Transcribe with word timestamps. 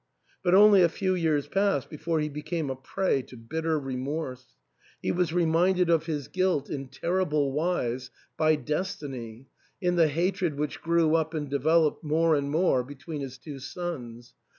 But 0.41 0.55
only 0.55 0.81
a 0.81 0.89
few 0.89 1.13
years 1.13 1.45
passed 1.47 1.87
before 1.87 2.21
he 2.21 2.27
became 2.27 2.71
a 2.71 2.75
prey 2.75 3.21
to 3.21 3.37
bitter 3.37 3.77
remorse. 3.79 4.55
He 4.99 5.11
was 5.11 5.31
reminded 5.31 5.91
of 5.91 6.07
his 6.07 6.27
guilt 6.27 6.71
in 6.71 6.71
3i6 6.71 6.71
THE 6.71 6.75
ENTAIL. 6.75 6.99
terrible 7.01 7.51
wise 7.51 8.09
by 8.35 8.55
destiny, 8.55 9.45
in 9.79 9.97
the 9.97 10.07
hatred 10.07 10.57
which 10.57 10.81
grew 10.81 11.13
up 11.15 11.35
and 11.35 11.47
developed 11.51 12.03
more 12.03 12.33
and 12.33 12.49
more 12.49 12.83
between 12.83 13.21
his 13.21 13.37
two 13.37 13.59
sons. 13.59 14.33